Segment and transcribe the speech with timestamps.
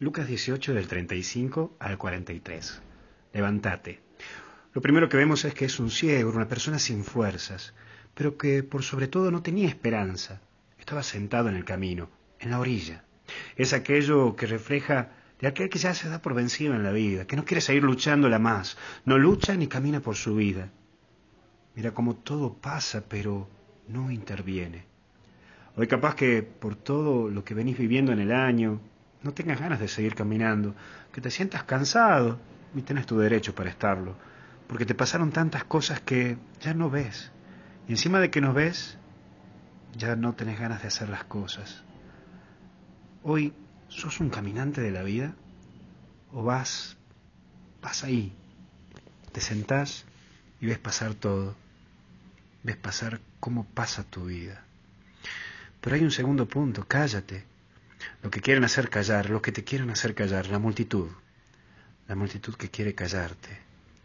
[0.00, 2.82] Lucas 18 del 35 al 43.
[3.32, 3.98] Levántate.
[4.72, 7.74] Lo primero que vemos es que es un ciego, una persona sin fuerzas,
[8.14, 10.40] pero que por sobre todo no tenía esperanza.
[10.78, 13.02] Estaba sentado en el camino, en la orilla.
[13.56, 15.10] Es aquello que refleja
[15.40, 17.82] de aquel que ya se da por vencido en la vida, que no quiere seguir
[17.82, 20.70] luchándola más, no lucha ni camina por su vida.
[21.74, 23.48] Mira cómo todo pasa, pero
[23.88, 24.84] no interviene.
[25.74, 28.80] Hoy capaz que por todo lo que venís viviendo en el año,
[29.22, 30.74] no tengas ganas de seguir caminando,
[31.12, 32.38] que te sientas cansado,
[32.74, 34.14] y tienes tu derecho para estarlo,
[34.66, 37.30] porque te pasaron tantas cosas que ya no ves.
[37.88, 38.98] Y encima de que no ves,
[39.96, 41.82] ya no tenés ganas de hacer las cosas.
[43.22, 43.54] Hoy,
[43.88, 45.34] ¿sos un caminante de la vida?
[46.32, 46.96] ¿O vas,
[47.80, 48.34] vas ahí,
[49.32, 50.04] te sentás
[50.60, 51.56] y ves pasar todo?
[52.62, 54.62] Ves pasar cómo pasa tu vida.
[55.80, 57.44] Pero hay un segundo punto, cállate.
[58.22, 61.08] Lo que quieren hacer callar, lo que te quieren hacer callar, la multitud.
[62.06, 63.58] La multitud que quiere callarte,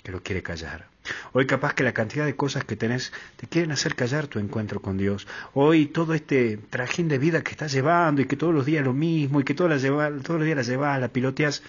[0.03, 0.88] que lo quiere callar.
[1.33, 4.81] Hoy capaz que la cantidad de cosas que tenés te quieren hacer callar tu encuentro
[4.81, 5.27] con Dios.
[5.53, 8.94] Hoy todo este trajín de vida que estás llevando y que todos los días lo
[8.94, 11.61] mismo y que todos, todos los días la llevas, la piloteas,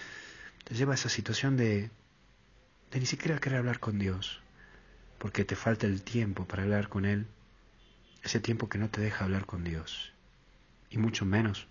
[0.63, 1.89] te lleva a esa situación de,
[2.91, 4.41] de ni siquiera querer hablar con Dios,
[5.17, 7.27] porque te falta el tiempo para hablar con Él,
[8.23, 10.13] ese tiempo que no te deja hablar con Dios,
[10.89, 11.67] y mucho menos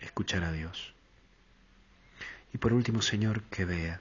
[0.00, 0.94] escuchar a Dios.
[2.52, 4.00] Y por último, Señor, que vea.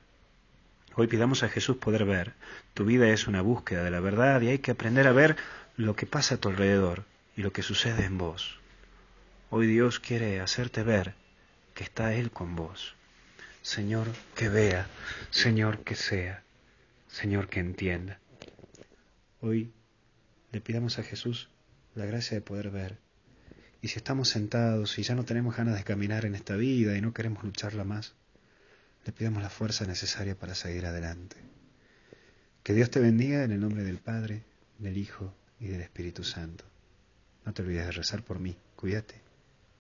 [0.95, 2.33] Hoy pidamos a Jesús poder ver.
[2.73, 5.37] Tu vida es una búsqueda de la verdad y hay que aprender a ver
[5.77, 7.05] lo que pasa a tu alrededor
[7.37, 8.59] y lo que sucede en vos.
[9.49, 11.13] Hoy Dios quiere hacerte ver
[11.73, 12.95] que está Él con vos.
[13.61, 14.87] Señor, que vea.
[15.29, 16.43] Señor, que sea.
[17.07, 18.19] Señor, que entienda.
[19.41, 19.71] Hoy
[20.51, 21.49] le pidamos a Jesús
[21.95, 22.97] la gracia de poder ver
[23.81, 27.01] y si estamos sentados y ya no tenemos ganas de caminar en esta vida y
[27.01, 28.13] no queremos lucharla más,
[29.05, 31.37] le pidamos la fuerza necesaria para seguir adelante.
[32.63, 34.43] Que Dios te bendiga en el nombre del Padre,
[34.77, 36.65] del Hijo y del Espíritu Santo.
[37.45, 38.57] No te olvides de rezar por mí.
[38.75, 39.28] Cuídate.